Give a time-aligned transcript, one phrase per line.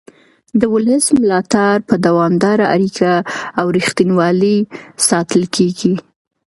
[0.59, 3.11] د ولس ملاتړ په دوامداره اړیکه
[3.59, 4.57] او رښتینولۍ
[5.07, 5.93] ساتل کېږي